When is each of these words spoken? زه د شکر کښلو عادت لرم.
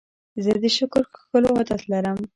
زه 0.43 0.51
د 0.63 0.65
شکر 0.77 1.03
کښلو 1.13 1.49
عادت 1.57 1.81
لرم. 1.91 2.19